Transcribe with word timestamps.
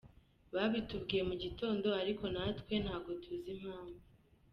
Babitubwiye 0.53 1.21
mu 1.29 1.35
gitondo 1.43 1.87
ariko 2.01 2.23
natwe 2.35 2.73
ntabwo 2.83 3.11
tuzi 3.23 3.49
impamvu. 3.55 4.01